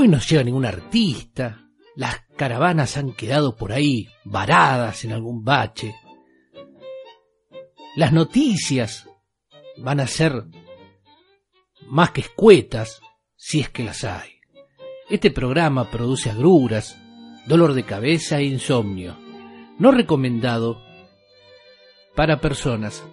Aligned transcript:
Hoy 0.00 0.08
no 0.08 0.18
llega 0.18 0.42
ningún 0.42 0.64
artista, 0.64 1.68
las 1.94 2.20
caravanas 2.34 2.96
han 2.96 3.12
quedado 3.12 3.54
por 3.54 3.70
ahí 3.70 4.08
varadas 4.24 5.04
en 5.04 5.12
algún 5.12 5.44
bache. 5.44 5.94
Las 7.96 8.10
noticias 8.10 9.06
van 9.76 10.00
a 10.00 10.06
ser 10.06 10.46
más 11.86 12.12
que 12.12 12.22
escuetas, 12.22 13.02
si 13.36 13.60
es 13.60 13.68
que 13.68 13.84
las 13.84 14.04
hay. 14.04 14.30
Este 15.10 15.30
programa 15.30 15.90
produce 15.90 16.30
agruras, 16.30 16.96
dolor 17.44 17.74
de 17.74 17.82
cabeza 17.84 18.38
e 18.38 18.44
insomnio. 18.44 19.18
No 19.78 19.92
recomendado 19.92 20.80
para 22.16 22.40
personas 22.40 23.04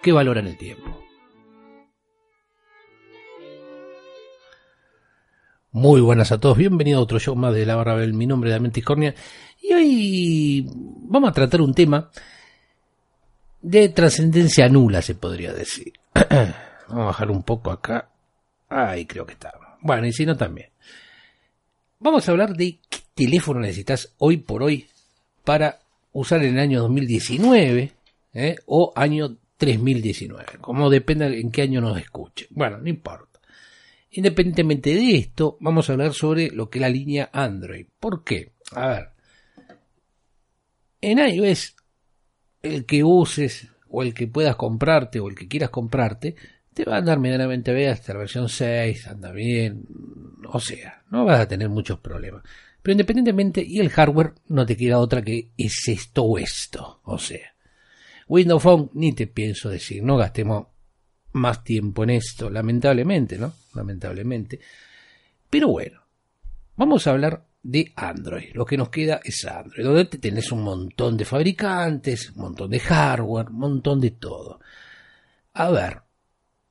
que 0.00 0.12
valoran 0.12 0.46
el 0.46 0.56
tiempo. 0.56 1.07
Muy 5.72 6.00
buenas 6.00 6.32
a 6.32 6.40
todos, 6.40 6.56
bienvenido 6.56 6.98
a 6.98 7.02
otro 7.02 7.20
show 7.20 7.36
más 7.36 7.52
de 7.52 7.66
La 7.66 7.76
Barrabel. 7.76 8.14
Mi 8.14 8.26
nombre 8.26 8.48
es 8.48 8.56
Damián 8.56 8.72
Tiscornia 8.72 9.14
y 9.60 9.72
hoy 9.74 10.66
vamos 10.72 11.28
a 11.28 11.34
tratar 11.34 11.60
un 11.60 11.74
tema 11.74 12.10
de 13.60 13.90
trascendencia 13.90 14.66
nula, 14.70 15.02
se 15.02 15.14
podría 15.14 15.52
decir. 15.52 15.92
vamos 16.14 16.54
a 16.88 17.04
bajar 17.04 17.30
un 17.30 17.42
poco 17.42 17.70
acá. 17.70 18.08
Ahí 18.70 19.04
creo 19.04 19.26
que 19.26 19.34
está. 19.34 19.52
Bueno, 19.82 20.06
y 20.06 20.12
si 20.14 20.24
no 20.24 20.38
también. 20.38 20.70
Vamos 22.00 22.26
a 22.26 22.32
hablar 22.32 22.54
de 22.56 22.78
qué 22.88 23.00
teléfono 23.14 23.60
necesitas 23.60 24.14
hoy 24.16 24.38
por 24.38 24.62
hoy 24.62 24.86
para 25.44 25.80
usar 26.12 26.42
en 26.44 26.54
el 26.54 26.60
año 26.60 26.80
2019 26.80 27.92
¿eh? 28.32 28.56
o 28.64 28.94
año 28.96 29.36
3019, 29.58 30.44
como 30.62 30.88
depende 30.88 31.38
en 31.38 31.50
qué 31.50 31.60
año 31.60 31.82
nos 31.82 31.98
escuche. 31.98 32.46
Bueno, 32.52 32.78
no 32.78 32.88
importa. 32.88 33.27
Independientemente 34.10 34.94
de 34.94 35.16
esto, 35.16 35.56
vamos 35.60 35.88
a 35.88 35.92
hablar 35.92 36.14
sobre 36.14 36.50
lo 36.50 36.70
que 36.70 36.78
es 36.78 36.82
la 36.82 36.88
línea 36.88 37.30
Android. 37.32 37.86
¿Por 38.00 38.24
qué? 38.24 38.52
A 38.72 38.88
ver, 38.88 39.08
en 41.00 41.18
iOS, 41.18 41.76
el 42.62 42.84
que 42.84 43.04
uses 43.04 43.68
o 43.88 44.02
el 44.02 44.14
que 44.14 44.26
puedas 44.26 44.56
comprarte 44.56 45.20
o 45.20 45.28
el 45.28 45.34
que 45.34 45.48
quieras 45.48 45.70
comprarte, 45.70 46.34
te 46.74 46.84
va 46.84 46.96
a 46.96 46.98
andar 46.98 47.18
medianamente 47.18 47.72
bien 47.72 47.90
hasta 47.90 48.12
la 48.12 48.20
versión 48.20 48.48
6, 48.48 49.08
anda 49.08 49.32
bien, 49.32 49.84
o 50.46 50.60
sea, 50.60 51.02
no 51.10 51.24
vas 51.24 51.40
a 51.40 51.48
tener 51.48 51.68
muchos 51.68 51.98
problemas. 52.00 52.42
Pero 52.82 52.92
independientemente, 52.92 53.64
y 53.66 53.80
el 53.80 53.90
hardware 53.90 54.34
no 54.48 54.64
te 54.64 54.76
queda 54.76 54.98
otra 54.98 55.22
que 55.22 55.50
es 55.56 55.88
esto 55.88 56.22
o 56.22 56.38
esto, 56.38 57.00
o 57.04 57.18
sea. 57.18 57.54
Windows 58.28 58.62
Phone, 58.62 58.90
ni 58.94 59.12
te 59.12 59.26
pienso 59.26 59.70
decir, 59.70 60.02
no 60.02 60.16
gastemos 60.16 60.66
más 61.32 61.64
tiempo 61.64 62.04
en 62.04 62.10
esto, 62.10 62.50
lamentablemente, 62.50 63.38
¿no? 63.38 63.52
Lamentablemente. 63.78 64.58
Pero 65.48 65.68
bueno, 65.68 66.02
vamos 66.76 67.06
a 67.06 67.10
hablar 67.10 67.44
de 67.62 67.92
Android. 67.94 68.50
Lo 68.54 68.66
que 68.66 68.76
nos 68.76 68.88
queda 68.88 69.20
es 69.22 69.44
Android, 69.44 69.84
donde 69.84 70.04
tenés 70.06 70.50
un 70.50 70.62
montón 70.62 71.16
de 71.16 71.24
fabricantes, 71.24 72.30
un 72.30 72.42
montón 72.42 72.70
de 72.70 72.80
hardware, 72.80 73.50
un 73.50 73.58
montón 73.58 74.00
de 74.00 74.10
todo. 74.10 74.60
A 75.54 75.70
ver, 75.70 76.02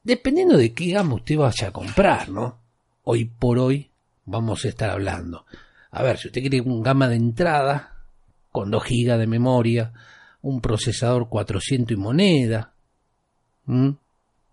dependiendo 0.03 0.57
de 0.57 0.73
qué 0.73 0.91
gama 0.91 1.15
usted 1.15 1.37
vaya 1.37 1.69
a 1.69 1.71
comprar, 1.71 2.29
¿no? 2.29 2.59
Hoy 3.03 3.25
por 3.25 3.57
hoy 3.57 3.89
vamos 4.25 4.65
a 4.65 4.67
estar 4.67 4.89
hablando. 4.89 5.45
A 5.91 6.03
ver, 6.03 6.17
si 6.17 6.27
usted 6.27 6.41
quiere 6.41 6.59
un 6.59 6.83
gama 6.83 7.07
de 7.07 7.15
entrada, 7.15 8.03
con 8.51 8.69
2 8.69 8.83
GB 8.83 9.17
de 9.17 9.27
memoria, 9.27 9.93
un 10.41 10.59
procesador 10.59 11.29
400 11.29 11.93
y 11.93 11.99
moneda, 11.99 12.73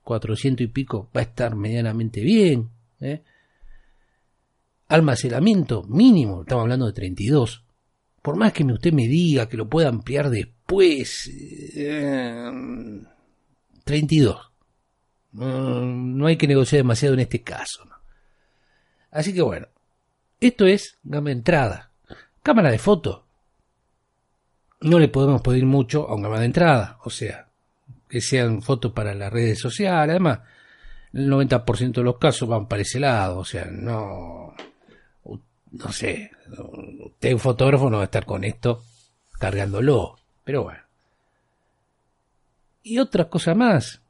400 0.04 0.64
y 0.64 0.68
pico 0.68 1.10
va 1.16 1.22
a 1.22 1.24
estar 1.24 1.56
medianamente 1.56 2.20
bien. 2.20 2.70
¿eh? 3.00 3.22
Almacenamiento 4.88 5.82
mínimo, 5.84 6.42
estamos 6.42 6.62
hablando 6.62 6.86
de 6.86 6.92
32. 6.92 7.64
Por 8.22 8.36
más 8.36 8.52
que 8.52 8.64
usted 8.64 8.92
me 8.92 9.08
diga 9.08 9.48
que 9.48 9.56
lo 9.56 9.68
pueda 9.68 9.88
ampliar 9.88 10.30
después, 10.30 11.30
32. 13.84 14.36
Eh, 14.36 14.40
no 15.34 16.26
hay 16.26 16.36
que 16.36 16.46
negociar 16.46 16.78
demasiado 16.78 17.14
en 17.14 17.20
este 17.20 17.42
caso. 17.42 17.84
Así 19.10 19.34
que 19.34 19.42
bueno, 19.42 19.68
esto 20.40 20.66
es 20.66 20.98
gama 21.02 21.30
de 21.30 21.36
entrada. 21.36 21.90
Cámara 22.42 22.70
de 22.70 22.78
foto. 22.78 23.26
No 24.80 24.98
le 24.98 25.08
podemos 25.08 25.40
pedir 25.40 25.64
mucho 25.66 26.08
a 26.08 26.14
un 26.14 26.22
gama 26.22 26.40
de 26.40 26.46
entrada. 26.46 26.98
O 27.04 27.10
sea, 27.10 27.48
que 28.08 28.20
sean 28.20 28.62
fotos 28.62 28.92
para 28.92 29.14
las 29.14 29.32
redes 29.32 29.58
sociales. 29.58 30.10
Además, 30.10 30.40
el 31.12 31.30
90% 31.30 31.92
de 31.92 32.02
los 32.02 32.18
casos 32.18 32.48
van 32.48 32.68
para 32.68 32.82
ese 32.82 33.00
lado. 33.00 33.38
O 33.38 33.44
sea, 33.44 33.66
no. 33.66 34.54
No 35.70 35.92
sé. 35.92 36.30
Usted, 37.04 37.32
un 37.32 37.38
fotógrafo, 37.38 37.90
no 37.90 37.96
va 37.96 38.02
a 38.02 38.06
estar 38.06 38.24
con 38.24 38.44
esto 38.44 38.84
cargándolo. 39.38 40.16
Pero 40.44 40.64
bueno. 40.64 40.80
Y 42.82 42.98
otra 42.98 43.28
cosa 43.28 43.54
más. 43.54 44.02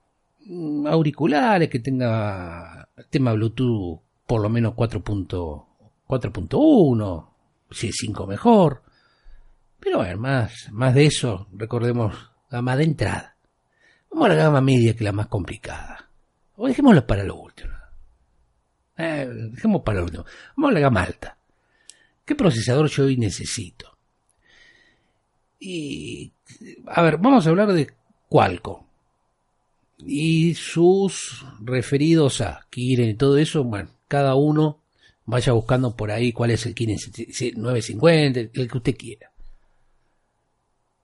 Auriculares 0.87 1.71
que 1.71 1.79
tenga 1.79 2.89
tema 3.09 3.33
Bluetooth 3.33 4.05
por 4.27 4.41
lo 4.41 4.49
menos 4.49 4.75
4.1. 4.75 7.29
Si 7.71 7.89
es 7.89 7.97
5 7.99 8.27
mejor. 8.27 8.83
Pero 9.81 9.99
bueno, 9.99 10.19
más, 10.19 10.71
más 10.73 10.95
de 10.95 11.07
eso, 11.07 11.49
recordemos, 11.53 12.31
gama 12.51 12.77
de 12.77 12.85
entrada. 12.85 13.34
Vamos 14.15 14.31
a 14.31 14.35
la 14.35 14.45
gama 14.45 14.61
media 14.61 14.93
que 14.93 14.99
es 14.99 15.05
la 15.05 15.11
más 15.11 15.27
complicada. 15.27 16.09
O 16.55 16.69
dejémoslo 16.69 17.05
para 17.05 17.25
lo 17.25 17.35
último. 17.35 17.73
Eh, 18.97 19.29
dejemos 19.51 19.83
para 19.83 19.99
lo 19.99 20.05
último. 20.05 20.25
Vamos 20.57 20.71
a 20.71 20.75
la 20.75 20.81
gama 20.81 21.03
alta. 21.03 21.37
¿Qué 22.25 22.37
procesador 22.37 22.89
yo 22.89 23.07
hoy 23.07 23.17
necesito? 23.17 23.99
Y, 25.59 26.33
a 26.87 27.03
ver, 27.03 27.19
vamos 27.19 27.45
a 27.45 27.51
hablar 27.51 27.73
de 27.73 27.91
Qualcomm. 28.29 28.85
Y 30.07 30.55
sus 30.55 31.45
referidos 31.61 32.41
a 32.41 32.65
Kirin 32.71 33.09
y 33.09 33.15
todo 33.15 33.37
eso, 33.37 33.65
bueno, 33.65 33.91
cada 34.07 34.37
uno 34.37 34.79
vaya 35.25 35.53
buscando 35.55 35.97
por 35.97 36.13
ahí 36.13 36.33
cuál 36.33 36.53
es 36.53 36.65
el 36.67 36.75
Kirin 36.75 36.99
950, 37.57 38.41
el 38.41 38.71
que 38.71 38.77
usted 38.79 38.97
quiera. 38.97 39.33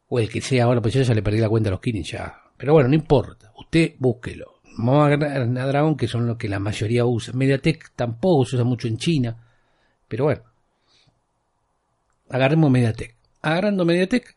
O 0.06 0.20
el 0.20 0.28
que 0.30 0.40
sea 0.40 0.64
ahora, 0.64 0.80
pues 0.80 0.94
yo 0.94 1.02
ya 1.02 1.14
le 1.14 1.22
perdí 1.22 1.40
la 1.40 1.48
cuenta 1.48 1.70
a 1.70 1.72
los 1.72 1.80
Kirin 1.80 2.04
ya 2.04 2.49
pero 2.60 2.74
bueno, 2.74 2.90
no 2.90 2.94
importa. 2.94 3.54
Usted 3.58 3.94
búsquelo. 3.98 4.60
Vamos 4.76 5.10
a 5.10 5.66
Dragon, 5.66 5.96
que 5.96 6.06
son 6.06 6.26
los 6.26 6.36
que 6.36 6.46
la 6.46 6.58
mayoría 6.58 7.06
usa. 7.06 7.32
Mediatek 7.32 7.92
tampoco 7.96 8.44
se 8.44 8.56
usa 8.56 8.66
mucho 8.66 8.86
en 8.86 8.98
China. 8.98 9.34
Pero 10.06 10.24
bueno. 10.24 10.42
Agarremos 12.28 12.70
Mediatek. 12.70 13.16
Agarrando 13.40 13.86
Mediatek, 13.86 14.36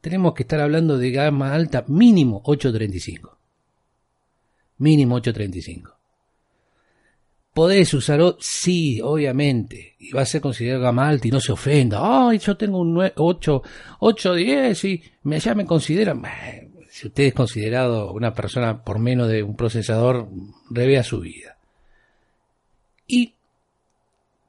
tenemos 0.00 0.34
que 0.34 0.42
estar 0.42 0.60
hablando 0.60 0.98
de 0.98 1.12
gama 1.12 1.54
alta 1.54 1.84
mínimo 1.86 2.42
835. 2.44 3.38
Mínimo 4.78 5.14
835. 5.14 5.96
¿Podés 7.54 7.94
usarlo? 7.94 8.38
Sí, 8.40 9.00
obviamente. 9.00 9.94
Y 10.00 10.10
va 10.10 10.22
a 10.22 10.26
ser 10.26 10.40
considerado 10.40 10.82
gama 10.82 11.08
alta 11.08 11.28
y 11.28 11.30
no 11.30 11.38
se 11.38 11.52
ofenda. 11.52 12.00
Ay, 12.02 12.38
yo 12.38 12.56
tengo 12.56 12.80
un 12.80 12.98
8, 12.98 13.62
810 14.00 14.84
y 14.84 15.02
me, 15.22 15.38
ya 15.38 15.54
me 15.54 15.64
consideran 15.64 16.20
si 17.02 17.08
usted 17.08 17.24
es 17.24 17.34
considerado 17.34 18.12
una 18.12 18.32
persona 18.32 18.84
por 18.84 19.00
menos 19.00 19.28
de 19.28 19.42
un 19.42 19.56
procesador, 19.56 20.28
revea 20.70 21.02
su 21.02 21.18
vida. 21.18 21.56
Y 23.08 23.34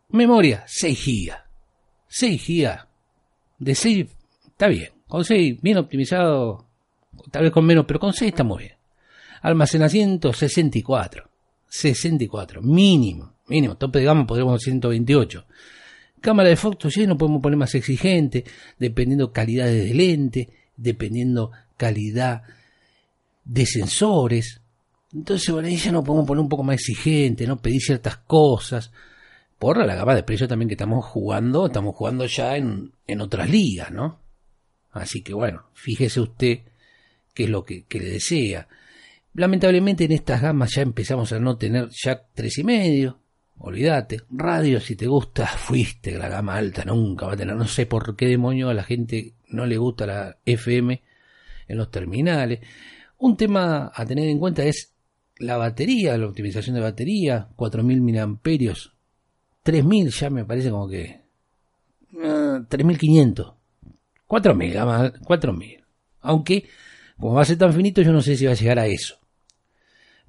memoria, 0.09 0.63
6 0.67 1.03
GB. 1.03 1.33
6 2.07 2.47
GB. 2.47 2.79
De 3.57 3.73
6 3.73 4.05
está 4.49 4.67
bien. 4.67 4.91
Con 5.07 5.25
6 5.25 5.61
bien 5.63 5.79
optimizado, 5.79 6.67
tal 7.31 7.41
vez 7.41 7.51
con 7.51 7.65
menos, 7.65 7.85
pero 7.87 7.99
con 7.99 8.13
6 8.13 8.29
está 8.29 8.43
muy 8.43 8.65
bien. 8.65 8.75
Almacenamiento 9.41 10.31
64. 10.31 11.27
64, 11.67 12.61
mínimo, 12.61 13.33
mínimo. 13.47 13.77
Tope 13.77 13.97
de 13.97 14.05
gama 14.05 14.27
podríamos 14.27 14.61
128. 14.61 15.43
Cámara 16.21 16.49
de 16.49 16.55
fotos, 16.55 16.93
ya 16.93 17.07
no 17.07 17.17
podemos 17.17 17.41
poner 17.41 17.57
más 17.57 17.73
exigente, 17.73 18.43
dependiendo 18.77 19.33
calidades 19.33 19.85
de 19.85 19.93
lente, 19.95 20.49
dependiendo 20.77 21.51
calidad 21.77 22.43
de 23.45 23.65
sensores. 23.65 24.61
Entonces, 25.13 25.51
bueno, 25.51 25.67
ahí 25.67 25.77
ya 25.77 25.91
nos 25.91 26.03
podemos 26.03 26.27
poner 26.27 26.41
un 26.41 26.49
poco 26.49 26.63
más 26.63 26.75
exigente, 26.75 27.45
¿no? 27.45 27.57
Pedir 27.57 27.81
ciertas 27.81 28.17
cosas. 28.17 28.91
Por 29.59 29.77
la 29.85 29.95
gama 29.95 30.15
de 30.15 30.23
precios 30.23 30.49
también 30.49 30.67
que 30.67 30.73
estamos 30.73 31.05
jugando, 31.05 31.67
estamos 31.67 31.95
jugando 31.95 32.25
ya 32.25 32.57
en, 32.57 32.91
en 33.07 33.21
otras 33.21 33.49
ligas, 33.49 33.91
¿no? 33.91 34.19
Así 34.91 35.21
que 35.21 35.33
bueno, 35.33 35.63
fíjese 35.73 36.19
usted 36.19 36.59
qué 37.33 37.43
es 37.45 37.49
lo 37.49 37.63
que, 37.63 37.85
que 37.85 37.99
le 37.99 38.09
desea. 38.09 38.67
Lamentablemente 39.35 40.03
en 40.03 40.11
estas 40.11 40.41
gamas 40.41 40.75
ya 40.75 40.81
empezamos 40.81 41.31
a 41.31 41.39
no 41.39 41.57
tener 41.57 41.89
jack 41.89 42.25
tres 42.33 42.57
y 42.57 42.63
medio. 42.63 43.19
Olvídate. 43.59 44.21
Radio, 44.29 44.79
si 44.79 44.95
te 44.95 45.07
gusta, 45.07 45.47
fuiste 45.57 46.17
la 46.17 46.27
gama 46.27 46.55
alta, 46.55 46.83
nunca 46.83 47.27
va 47.27 47.33
a 47.33 47.37
tener. 47.37 47.55
No 47.55 47.67
sé 47.67 47.85
por 47.85 48.15
qué 48.15 48.27
demonio 48.27 48.69
a 48.69 48.73
la 48.73 48.83
gente 48.83 49.33
no 49.47 49.65
le 49.65 49.77
gusta 49.77 50.05
la 50.05 50.37
FM 50.45 51.01
en 51.67 51.77
los 51.77 51.91
terminales. 51.91 52.59
Un 53.19 53.37
tema 53.37 53.91
a 53.93 54.05
tener 54.05 54.27
en 54.27 54.39
cuenta 54.39 54.63
es 54.63 54.93
la 55.37 55.57
batería, 55.57 56.17
la 56.17 56.27
optimización 56.27 56.75
de 56.75 56.81
batería, 56.81 57.47
4000 57.55 58.01
miliamperios, 58.01 58.95
3000 59.63 60.09
ya 60.09 60.29
me 60.29 60.45
parece 60.45 60.69
como 60.69 60.87
que 60.87 61.21
3500, 62.69 63.53
4000, 64.27 64.73
4000. 65.23 65.83
Aunque 66.21 66.67
como 67.17 67.35
va 67.35 67.41
a 67.41 67.45
ser 67.45 67.57
tan 67.57 67.73
finito 67.73 68.01
yo 68.01 68.11
no 68.11 68.21
sé 68.21 68.35
si 68.35 68.45
va 68.45 68.51
a 68.51 68.55
llegar 68.55 68.79
a 68.79 68.87
eso. 68.87 69.19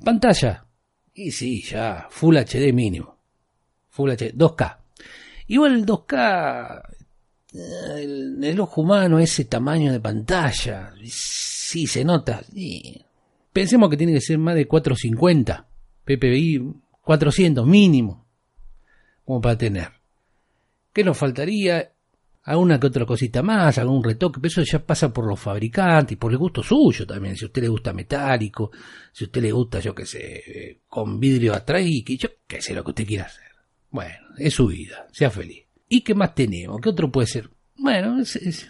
Pantalla, 0.05 0.67
y 1.15 1.31
sí, 1.31 1.63
ya, 1.63 2.09
Full 2.11 2.37
HD 2.37 2.73
mínimo. 2.73 3.19
Full 3.89 4.11
HD, 4.11 4.35
2K. 4.35 4.79
Igual 5.47 5.75
el 5.75 5.87
2K, 5.87 6.83
el, 7.55 8.61
ojo 8.61 8.83
humano, 8.83 9.19
ese 9.19 9.45
tamaño 9.45 9.93
de 9.93 10.01
pantalla, 10.01 10.93
sí 11.05 11.87
se 11.87 12.05
nota. 12.05 12.43
Pensemos 13.53 13.89
que 13.89 13.97
tiene 13.97 14.13
que 14.15 14.21
ser 14.21 14.39
más 14.39 14.55
de 14.55 14.67
450 14.67 15.67
PPI, 16.05 16.75
400 17.03 17.67
mínimo, 17.67 18.27
como 19.25 19.41
para 19.41 19.57
tener. 19.57 19.89
¿Qué 20.93 21.05
nos 21.05 21.17
faltaría? 21.17 21.91
Alguna 22.47 22.79
que 22.79 22.89
otra 22.89 23.07
cosita 23.07 23.43
más, 23.43 23.79
algún 23.79 24.05
retoque, 24.05 24.39
pero 24.39 24.49
eso 24.49 24.63
ya 24.63 24.85
pasa 24.85 25.11
por 25.11 25.27
los 25.27 25.41
fabricantes 25.41 26.13
y 26.13 26.17
por 26.17 26.31
el 26.31 26.37
gusto 26.37 26.63
suyo 26.63 27.07
también. 27.07 27.37
Si 27.37 27.45
a 27.45 27.47
usted 27.47 27.63
le 27.63 27.69
gusta 27.69 27.95
metálico, 27.95 28.71
si 29.13 29.25
a 29.25 29.27
usted 29.27 29.41
le 29.41 29.51
gusta, 29.51 29.81
yo 29.81 29.95
qué 29.95 30.05
sé, 30.05 30.81
con 30.87 31.19
vidrio 31.19 31.55
atrás 31.55 31.83
y 31.87 32.19
yo 32.19 32.29
qué 32.47 32.61
sé 32.61 32.75
lo 32.75 32.85
que 32.85 32.91
usted 32.91 33.07
quiera 33.07 33.25
hacer. 33.25 33.51
Bueno, 33.91 34.27
es 34.37 34.53
su 34.53 34.67
vida, 34.67 35.07
sea 35.11 35.31
feliz. 35.31 35.64
¿Y 35.95 36.01
qué 36.01 36.13
más 36.13 36.35
tenemos? 36.35 36.81
¿Qué 36.81 36.89
otro 36.89 37.13
puede 37.13 37.29
ser? 37.29 37.49
Bueno, 37.77 38.19
es, 38.19 38.35
es, 38.35 38.69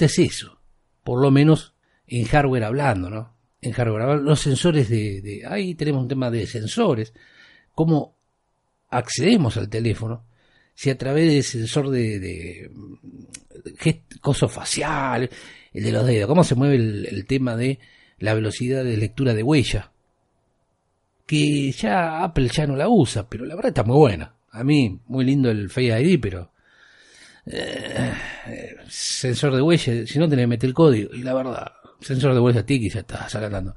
es 0.00 0.18
eso. 0.18 0.58
Por 1.04 1.22
lo 1.22 1.30
menos 1.30 1.72
en 2.08 2.24
hardware 2.24 2.64
hablando, 2.64 3.10
¿no? 3.10 3.32
En 3.60 3.70
hardware 3.70 4.02
hablando, 4.02 4.24
los 4.24 4.40
sensores 4.40 4.88
de, 4.88 5.20
de, 5.20 5.46
ahí 5.46 5.76
tenemos 5.76 6.02
un 6.02 6.08
tema 6.08 6.32
de 6.32 6.48
sensores, 6.48 7.14
cómo 7.76 8.16
accedemos 8.90 9.56
al 9.56 9.68
teléfono, 9.68 10.24
si 10.74 10.90
a 10.90 10.98
través 10.98 11.32
del 11.32 11.44
sensor 11.44 11.90
de, 11.90 12.18
de, 12.18 12.70
de 13.62 14.02
coso 14.20 14.48
facial, 14.48 15.30
el 15.72 15.84
de 15.84 15.92
los 15.92 16.04
dedos, 16.04 16.26
cómo 16.26 16.42
se 16.42 16.56
mueve 16.56 16.74
el, 16.74 17.06
el, 17.06 17.24
tema 17.24 17.54
de 17.54 17.78
la 18.18 18.34
velocidad 18.34 18.82
de 18.82 18.96
lectura 18.96 19.32
de 19.32 19.44
huella, 19.44 19.92
que 21.24 21.70
ya 21.70 22.24
Apple 22.24 22.48
ya 22.48 22.66
no 22.66 22.74
la 22.74 22.88
usa, 22.88 23.28
pero 23.28 23.44
la 23.44 23.54
verdad 23.54 23.68
está 23.68 23.84
muy 23.84 23.96
buena. 23.96 24.34
A 24.50 24.64
mí, 24.64 24.98
muy 25.06 25.24
lindo 25.24 25.52
el 25.52 25.70
Face 25.70 26.00
ID, 26.00 26.18
pero 26.20 26.50
eh, 27.46 28.76
sensor 28.88 29.54
de 29.54 29.62
huella, 29.62 30.06
si 30.06 30.18
no 30.18 30.28
tenés 30.28 30.44
que 30.44 30.48
meter 30.48 30.68
el 30.68 30.74
código, 30.74 31.14
y 31.14 31.22
la 31.22 31.34
verdad, 31.34 31.72
sensor 32.00 32.34
de 32.34 32.40
huella 32.40 32.64
tiki 32.64 32.88
ya 32.88 33.00
está 33.00 33.28
sacando. 33.28 33.74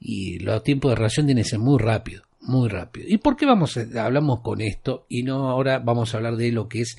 Y 0.00 0.38
los 0.38 0.62
tiempos 0.62 0.92
de 0.92 0.96
reacción 0.96 1.26
tienen 1.26 1.44
que 1.44 1.50
ser 1.50 1.58
muy 1.58 1.78
rápido, 1.78 2.22
muy 2.40 2.68
rápido. 2.68 3.06
¿Y 3.08 3.18
por 3.18 3.36
qué 3.36 3.46
vamos 3.46 3.76
a, 3.76 4.04
hablamos 4.04 4.40
con 4.40 4.60
esto 4.60 5.06
y 5.08 5.22
no 5.22 5.48
ahora 5.48 5.78
vamos 5.78 6.14
a 6.14 6.18
hablar 6.18 6.36
de 6.36 6.52
lo 6.52 6.68
que 6.68 6.82
es 6.82 6.96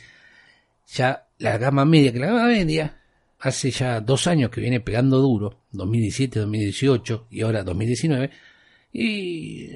ya 0.88 1.28
la 1.38 1.58
gama 1.58 1.86
media? 1.86 2.12
Que 2.12 2.20
la 2.20 2.28
gama 2.28 2.46
media 2.46 2.98
hace 3.40 3.72
ya 3.72 4.02
dos 4.02 4.28
años 4.28 4.52
que 4.52 4.62
viene 4.62 4.82
pegando 4.82 5.20
duro, 5.20 5.62
2017, 5.72 6.40
2018 6.42 7.28
y 7.32 7.42
ahora 7.42 7.64
2019, 7.64 8.30
y 8.92 9.70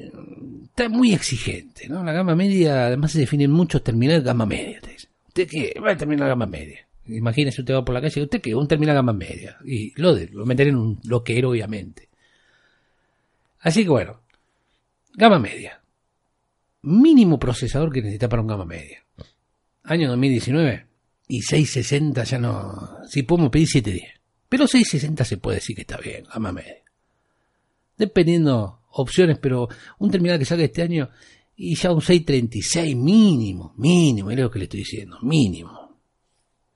está 0.65 0.89
muy 0.89 1.13
exigente, 1.13 1.87
¿no? 1.87 2.03
La 2.03 2.11
gama 2.11 2.35
media 2.35 2.87
además 2.87 3.11
se 3.11 3.19
define 3.19 3.45
en 3.45 3.51
muchos 3.51 3.83
terminales 3.83 4.23
de 4.23 4.27
gama 4.27 4.45
media. 4.45 4.81
¿Usted 5.33 5.49
qué? 5.49 5.79
Va 5.79 5.93
a 5.93 5.97
terminar 5.97 6.27
gama 6.27 6.45
media. 6.45 6.87
Imagínese 7.07 7.61
usted 7.61 7.73
va 7.73 7.83
por 7.83 7.95
la 7.95 8.01
calle 8.01 8.19
y 8.19 8.23
usted 8.23 8.39
que 8.39 8.53
un 8.53 8.67
termina 8.67 8.93
gama 8.93 9.13
media. 9.13 9.57
Y 9.65 9.99
lo, 9.99 10.13
de, 10.13 10.27
lo 10.27 10.45
meteré 10.45 10.69
en 10.69 10.75
un 10.75 10.99
loquero, 11.05 11.49
obviamente. 11.49 12.07
Así 13.61 13.81
que 13.81 13.89
bueno, 13.89 14.21
gama 15.15 15.39
media. 15.39 15.81
Mínimo 16.83 17.39
procesador 17.39 17.91
que 17.91 18.01
necesita 18.01 18.29
para 18.29 18.43
un 18.43 18.47
gama 18.47 18.65
media. 18.65 19.03
Año 19.85 20.07
2019 20.09 20.85
y 21.29 21.41
660 21.41 22.23
ya 22.25 22.37
no. 22.37 22.99
Si 23.07 23.23
podemos 23.23 23.49
pedir 23.49 23.69
710. 23.69 24.21
Pero 24.49 24.67
660 24.67 25.25
se 25.25 25.37
puede 25.37 25.57
decir 25.57 25.75
que 25.75 25.81
está 25.81 25.97
bien, 25.97 26.25
gama 26.31 26.51
media. 26.51 26.83
Dependiendo 27.97 28.81
opciones, 28.91 29.39
pero 29.39 29.67
un 29.97 30.11
terminal 30.11 30.37
que 30.37 30.45
salga 30.45 30.63
este 30.63 30.83
año 30.83 31.09
y 31.55 31.75
ya 31.75 31.91
un 31.91 32.01
636 32.01 32.95
mínimo, 32.95 33.73
mínimo, 33.77 34.31
es 34.31 34.39
lo 34.39 34.49
que 34.49 34.59
le 34.59 34.65
estoy 34.65 34.79
diciendo, 34.79 35.17
mínimo. 35.21 35.97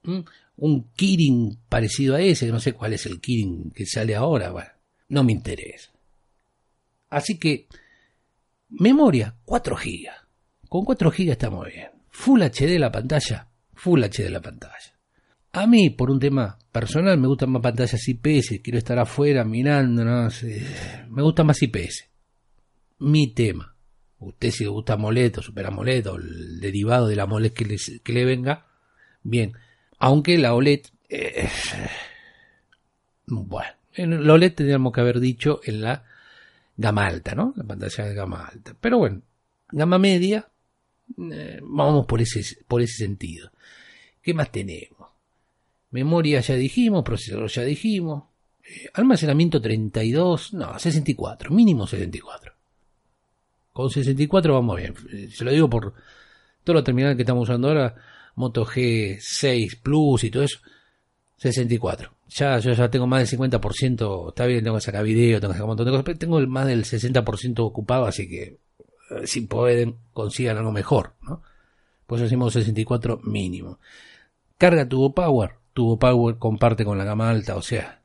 ¿Mm? 0.04 0.20
Un 0.58 0.92
Kirin 0.96 1.60
parecido 1.68 2.16
a 2.16 2.22
ese, 2.22 2.48
no 2.48 2.60
sé 2.60 2.74
cuál 2.74 2.94
es 2.94 3.06
el 3.06 3.20
Kirin 3.20 3.72
que 3.72 3.86
sale 3.86 4.16
ahora, 4.16 4.52
bueno, 4.52 4.70
no 5.10 5.24
me 5.24 5.32
interesa. 5.32 5.92
Así 7.10 7.38
que, 7.38 7.68
memoria, 8.70 9.36
4 9.46 9.76
GB. 9.76 10.10
Con 10.70 10.86
4 10.86 11.12
GB 11.12 11.32
está 11.32 11.50
muy 11.50 11.72
bien. 11.72 11.90
Full 12.10 12.42
HD 12.42 12.80
la 12.80 12.92
pantalla, 12.92 13.48
Full 13.74 14.04
HD 14.04 14.30
la 14.30 14.42
pantalla. 14.42 14.98
A 15.54 15.66
mí, 15.66 15.90
por 15.92 16.12
un 16.12 16.20
tema 16.20 16.58
personal, 16.72 17.18
me 17.18 17.28
gustan 17.28 17.52
más 17.52 17.62
pantallas 17.62 18.08
IPS, 18.08 18.60
quiero 18.62 18.78
estar 18.78 19.00
afuera 19.00 19.44
mirando, 19.44 20.04
no 20.04 20.30
sé. 20.30 20.62
me 21.10 21.22
gusta 21.22 21.44
más 21.44 21.62
IPS. 21.62 22.10
Mi 23.00 23.34
tema. 23.34 23.77
Usted 24.20 24.52
si 24.52 24.64
le 24.64 24.70
gusta 24.70 24.94
AMOLED 24.94 25.40
o 25.40 25.42
Super 25.42 25.68
AMOLED 25.68 26.08
o 26.08 26.16
el 26.16 26.60
derivado 26.60 27.08
de 27.08 27.16
la 27.16 27.24
AMOLED 27.24 27.54
que, 27.54 27.78
que 28.04 28.14
le 28.14 28.26
venga, 28.26 28.66
bien. 29.24 29.54
Aunque 30.00 30.38
la 30.38 30.54
OLED... 30.54 30.82
Eh, 31.10 31.50
bueno, 33.28 33.70
en 33.94 34.26
la 34.26 34.34
OLED 34.34 34.54
tendríamos 34.54 34.94
que 34.94 35.02
haber 35.02 35.20
dicho 35.20 35.60
en 35.64 35.82
la 35.82 36.04
gama 36.76 37.08
alta, 37.08 37.36
¿no? 37.36 37.54
La 37.56 37.64
pantalla 37.64 38.06
de 38.06 38.14
gama 38.14 38.46
alta. 38.46 38.76
Pero 38.80 39.00
bueno, 39.00 39.22
gama 39.72 39.98
media, 39.98 40.48
eh, 41.32 41.60
vamos 41.62 42.06
por 42.06 42.22
ese, 42.22 42.58
por 42.68 42.82
ese 42.82 42.98
sentido. 42.98 43.52
¿Qué 44.22 44.34
más 44.34 44.52
tenemos? 44.52 45.10
Memoria 45.92 46.42
ya 46.42 46.56
dijimos, 46.56 47.04
procesador 47.04 47.50
ya 47.50 47.64
dijimos, 47.64 48.24
eh, 48.64 48.90
almacenamiento 48.94 49.62
32, 49.62 50.54
no, 50.54 50.78
64, 50.78 51.52
mínimo 51.52 51.88
64. 51.88 52.57
Con 53.78 53.92
64 53.92 54.56
vamos 54.56 54.76
bien. 54.76 54.96
Se 55.32 55.46
lo 55.46 55.52
digo 55.52 55.70
por 55.70 55.94
todo 56.64 56.74
lo 56.74 56.84
terminal 56.84 57.16
que 57.16 57.22
estamos 57.22 57.48
usando 57.48 57.68
ahora, 57.68 57.94
Moto 58.34 58.66
G6 58.66 59.82
Plus 59.84 60.24
y 60.24 60.32
todo 60.32 60.42
eso. 60.42 60.58
64. 61.36 62.12
Ya, 62.28 62.58
yo 62.58 62.74
ya 62.74 62.90
tengo 62.90 63.06
más 63.06 63.30
del 63.30 63.40
50%, 63.40 64.30
está 64.30 64.48
bien, 64.48 64.64
tengo 64.64 64.78
que 64.78 64.82
sacar 64.82 65.04
video, 65.04 65.40
tengo 65.40 65.52
que 65.52 65.58
sacar 65.58 65.66
un 65.66 65.70
montón 65.70 65.86
de 65.86 65.92
cosas, 65.92 66.06
pero 66.06 66.18
tengo 66.18 66.40
más 66.48 66.66
del 66.66 66.86
60% 66.86 67.60
ocupado, 67.60 68.08
así 68.08 68.28
que 68.28 68.58
eh, 69.12 69.28
si 69.28 69.42
pueden, 69.42 69.98
consigan 70.12 70.58
algo 70.58 70.72
mejor, 70.72 71.14
¿no? 71.22 71.44
Pues 72.08 72.22
decimos 72.22 72.54
64 72.54 73.20
mínimo. 73.26 73.78
Carga 74.58 74.90
tubo 74.90 75.14
power, 75.14 75.52
tubo 75.74 76.00
power 76.00 76.40
comparte 76.40 76.84
con 76.84 76.98
la 76.98 77.04
gama 77.04 77.30
alta, 77.30 77.56
o 77.56 77.62
sea, 77.62 78.02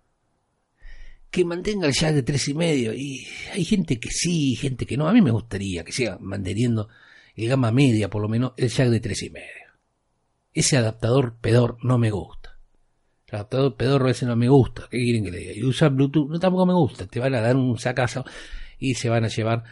que 1.33 1.47
mantenga 1.47 1.87
el 1.87 1.95
jack 1.95 2.15
de 2.15 2.23
tres 2.23 2.47
y 2.49 2.55
medio. 2.55 2.93
Y 2.93 3.27
hay 3.51 3.65
gente 3.65 3.99
que 3.99 4.11
sí, 4.11 4.55
gente 4.55 4.85
que 4.85 4.99
no. 4.99 5.09
A 5.09 5.15
mí 5.15 5.23
me 5.23 5.31
gustaría 5.31 5.83
que 5.83 5.91
siga 5.91 6.19
manteniendo 6.21 6.89
el 7.35 7.49
gama 7.49 7.73
media, 7.73 8.11
por 8.11 8.21
lo 8.21 8.29
menos, 8.29 8.53
el 8.59 8.69
jack 8.69 8.91
de 8.91 9.01
tres 9.01 9.23
y 9.23 9.31
medio. 9.31 9.73
Ese 10.53 10.77
adaptador 10.77 11.39
pedor 11.41 11.79
no 11.83 11.97
me 11.97 12.11
gusta. 12.11 12.59
El 13.27 13.37
adaptador 13.37 13.77
pedor 13.77 14.11
ese 14.11 14.27
no 14.27 14.37
me 14.37 14.51
gusta. 14.51 14.83
¿Qué 14.91 14.99
quieren 14.99 15.25
que 15.25 15.31
le 15.31 15.39
diga? 15.39 15.53
Y 15.55 15.65
usar 15.65 15.91
Bluetooth 15.91 16.29
no 16.29 16.39
tampoco 16.39 16.67
me 16.67 16.75
gusta. 16.75 17.07
Te 17.07 17.19
van 17.19 17.35
a 17.35 17.41
dar 17.41 17.57
un 17.57 17.79
sacazo 17.79 18.27
y 18.79 18.93
se 18.95 19.09
van 19.09 19.25
a 19.25 19.29
llevar 19.29 19.65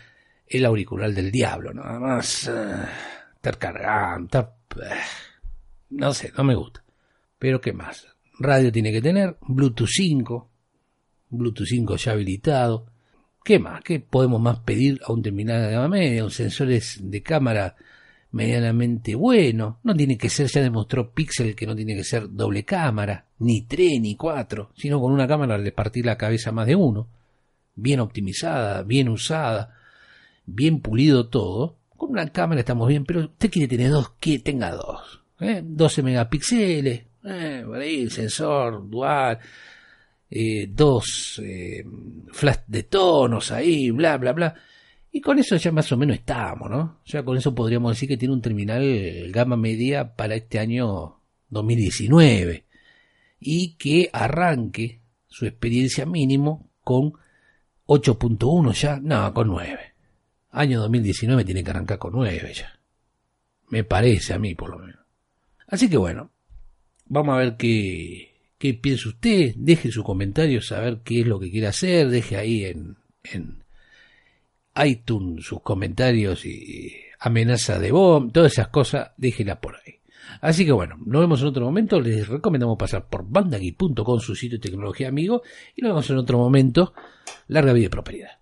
el 0.47 0.65
auricular 0.65 1.13
del 1.13 1.31
diablo. 1.31 1.75
Nada 1.75 2.01
más. 2.01 2.49
Uh, 2.49 3.35
estar 3.35 3.59
cargando. 3.59 4.25
Estar, 4.25 4.57
uh, 4.77 4.81
no 5.91 6.15
sé, 6.15 6.33
no 6.39 6.43
me 6.43 6.55
gusta. 6.55 6.83
Pero 7.39 7.61
¿qué 7.61 7.75
más? 7.75 8.07
Radio 8.39 8.73
tiene 8.73 8.93
que 8.93 9.03
tener. 9.03 9.37
Bluetooth 9.43 9.91
5 9.91 10.50
Bluetooth 11.31 11.67
5 11.67 11.97
ya 11.97 12.13
habilitado. 12.13 12.87
¿Qué 13.45 13.59
más? 13.59 13.83
¿Qué 13.83 14.01
podemos 14.01 14.41
más 14.41 14.61
pedir 14.61 15.01
a 15.05 15.13
un 15.13 15.23
terminal 15.23 15.63
de 15.63 15.73
gama 15.73 15.89
media? 15.89 16.25
Un 16.25 16.31
sensores 16.31 16.99
de 17.03 17.23
cámara 17.23 17.77
medianamente 18.33 19.15
bueno. 19.15 19.79
No 19.83 19.95
tiene 19.95 20.19
que 20.19 20.29
ser, 20.29 20.49
ya 20.49 20.63
demostró 20.63 21.13
Pixel 21.13 21.55
que 21.55 21.67
no 21.67 21.75
tiene 21.75 21.95
que 21.95 22.05
ser 22.05 22.31
doble 22.31 22.65
cámara, 22.65 23.27
ni 23.39 23.63
tres 23.63 24.01
ni 24.01 24.17
cuatro, 24.17 24.71
sino 24.77 25.01
con 25.01 25.13
una 25.13 25.27
cámara 25.27 25.59
le 25.59 25.73
partir 25.73 26.07
la 26.07 26.19
cabeza 26.19 26.53
más 26.53 26.67
de 26.67 26.77
uno. 26.77 27.09
Bien 27.75 28.01
optimizada, 28.01 28.83
bien 28.83 29.09
usada, 29.09 29.75
bien 30.47 30.81
pulido 30.81 31.29
todo. 31.29 31.77
Con 31.97 32.11
una 32.11 32.29
cámara 32.31 32.61
estamos 32.61 32.89
bien, 32.89 33.05
pero 33.05 33.21
usted 33.21 33.51
quiere 33.51 33.69
tener 33.69 33.91
dos, 33.91 34.11
que 34.21 34.39
tenga 34.39 34.73
dos. 34.73 35.23
¿eh? 35.41 35.63
12 35.65 36.03
megapíxeles, 36.03 37.03
eh, 37.25 37.63
por 37.67 37.79
ahí 37.79 38.03
el 38.03 38.11
sensor 38.11 38.89
dual, 38.89 39.39
eh, 40.31 40.69
dos 40.71 41.41
eh, 41.45 41.85
flash 42.33 42.61
de 42.67 42.85
tonos 42.85 43.51
ahí, 43.51 43.91
bla, 43.91 44.17
bla, 44.17 44.33
bla. 44.33 44.55
Y 45.13 45.21
con 45.21 45.39
eso 45.39 45.57
ya 45.57 45.73
más 45.73 45.91
o 45.91 45.97
menos 45.97 46.17
estamos, 46.19 46.71
¿no? 46.71 47.01
Ya 47.05 47.25
con 47.25 47.37
eso 47.37 47.55
podríamos 47.55 47.93
decir 47.93 48.09
que 48.09 48.17
tiene 48.17 48.35
un 48.35 48.41
terminal 48.41 49.31
gama 49.33 49.57
media 49.57 50.15
para 50.15 50.37
este 50.37 50.61
año 50.61 51.21
2019 51.49 52.65
y 53.41 53.75
que 53.75 54.09
arranque 54.13 55.01
su 55.27 55.47
experiencia 55.47 56.07
mínimo 56.07 56.71
con 56.85 57.13
8.1 57.87 58.73
ya, 58.73 59.01
no, 59.01 59.35
con 59.35 59.49
9. 59.49 59.79
Año 60.53 60.81
2019 60.81 61.45
tiene 61.45 61.65
que 61.65 61.71
arrancar 61.71 61.99
con 61.99 62.13
9 62.13 62.53
ya. 62.55 62.79
Me 63.69 63.83
parece 63.83 64.35
a 64.35 64.39
mí 64.39 64.55
por 64.55 64.71
lo 64.71 64.79
menos. 64.79 65.01
Así 65.67 65.89
que 65.89 65.97
bueno, 65.97 66.31
vamos 67.07 67.35
a 67.35 67.39
ver 67.39 67.57
qué, 67.57 68.30
qué 68.61 68.75
piensa 68.75 69.09
usted. 69.09 69.55
Deje 69.57 69.91
su 69.91 70.05
comentario, 70.05 70.61
saber 70.61 71.01
qué 71.03 71.23
es 71.23 71.27
lo 71.27 71.41
que 71.41 71.51
quiere 71.51 71.67
hacer. 71.67 72.11
Deje 72.11 72.37
ahí 72.37 72.67
en, 72.67 72.99
en 73.25 73.65
iTunes 74.77 75.47
sus 75.47 75.63
comentarios 75.63 76.45
y 76.45 76.95
amenaza 77.19 77.79
de 77.79 77.91
bomb, 77.91 78.31
todas 78.31 78.53
esas 78.53 78.69
cosas, 78.69 79.13
déjela 79.17 79.61
por 79.61 79.77
ahí. 79.77 79.95
Así 80.43 80.65
que 80.65 80.73
bueno, 80.73 80.97
nos 81.05 81.23
vemos 81.23 81.41
en 81.41 81.49
otro 81.49 81.65
momento. 81.65 82.01
Les 82.01 82.29
recomendamos 82.29 82.79
pasar 82.79 83.09
por 83.09 83.27
bandagui.com, 83.27 84.21
su 84.21 84.37
sitio 84.37 84.59
de 84.59 84.69
tecnología 84.69 85.09
amigo, 85.09 85.43
y 85.75 85.81
nos 85.81 85.93
vemos 85.93 86.11
en 86.11 86.19
otro 86.19 86.39
momento. 86.39 86.93
Larga 87.49 87.73
vida 87.73 87.87
y 87.87 87.89
prosperidad. 87.89 88.40